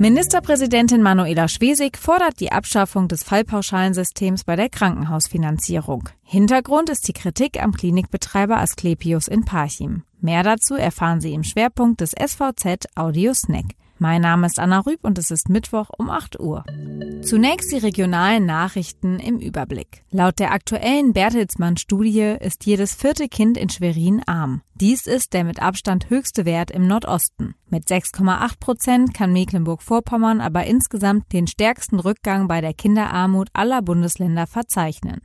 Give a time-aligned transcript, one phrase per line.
[0.00, 6.08] Ministerpräsidentin Manuela Schwesig fordert die Abschaffung des Fallpauschalensystems bei der Krankenhausfinanzierung.
[6.22, 10.04] Hintergrund ist die Kritik am Klinikbetreiber Asklepios in Parchim.
[10.18, 13.74] Mehr dazu erfahren Sie im Schwerpunkt des SVZ Audio Snack.
[14.02, 16.64] Mein Name ist Anna Rüb und es ist Mittwoch um 8 Uhr.
[17.22, 20.04] Zunächst die regionalen Nachrichten im Überblick.
[20.10, 24.62] Laut der aktuellen Bertelsmann-Studie ist jedes vierte Kind in Schwerin arm.
[24.74, 27.54] Dies ist der mit Abstand höchste Wert im Nordosten.
[27.68, 34.46] Mit 6,8 Prozent kann Mecklenburg-Vorpommern aber insgesamt den stärksten Rückgang bei der Kinderarmut aller Bundesländer
[34.46, 35.20] verzeichnen.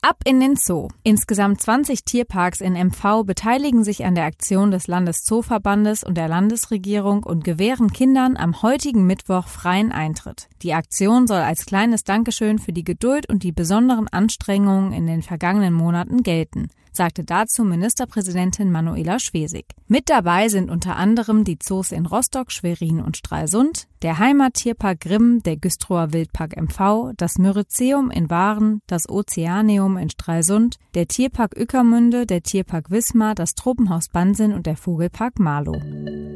[0.00, 0.88] Ab in den Zoo.
[1.02, 7.24] Insgesamt 20 Tierparks in MV beteiligen sich an der Aktion des Landeszooverbandes und der Landesregierung
[7.24, 10.48] und gewähren Kindern am heutigen Mittwoch freien Eintritt.
[10.62, 15.22] Die Aktion soll als kleines Dankeschön für die Geduld und die besonderen Anstrengungen in den
[15.22, 19.66] vergangenen Monaten gelten sagte dazu Ministerpräsidentin Manuela Schwesig.
[19.86, 25.40] Mit dabei sind unter anderem die Zoos in Rostock, Schwerin und Stralsund, der Heimattierpark Grimm,
[25.44, 32.26] der Güstrower Wildpark MV, das Myrizeum in Waren, das Ozeaneum in Stralsund, der Tierpark Ückermünde,
[32.26, 35.80] der Tierpark Wismar, das Tropenhaus Bansin und der Vogelpark Marlow.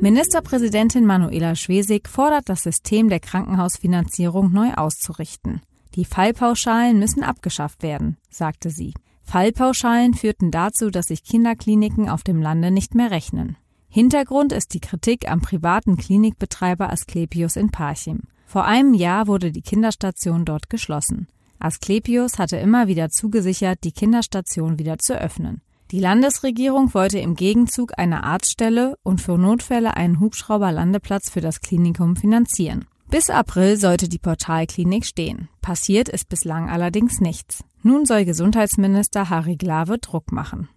[0.00, 5.62] Ministerpräsidentin Manuela Schwesig fordert das System der Krankenhausfinanzierung neu auszurichten.
[5.94, 8.94] Die Fallpauschalen müssen abgeschafft werden, sagte sie.
[9.22, 13.56] Fallpauschalen führten dazu, dass sich Kinderkliniken auf dem Lande nicht mehr rechnen.
[13.88, 18.22] Hintergrund ist die Kritik am privaten Klinikbetreiber Asklepios in Parchim.
[18.46, 21.26] Vor einem Jahr wurde die Kinderstation dort geschlossen.
[21.58, 25.62] Asklepios hatte immer wieder zugesichert, die Kinderstation wieder zu öffnen.
[25.90, 32.14] Die Landesregierung wollte im Gegenzug eine Arztstelle und für Notfälle einen Hubschrauberlandeplatz für das Klinikum
[32.14, 32.84] finanzieren.
[33.10, 35.48] Bis April sollte die Portalklinik stehen.
[35.62, 37.64] Passiert ist bislang allerdings nichts.
[37.82, 40.68] Nun soll Gesundheitsminister Harry Glawe Druck machen.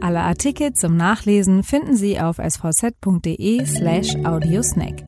[0.00, 5.06] Alle Artikel zum Nachlesen finden Sie auf svz.de slash audiosnack.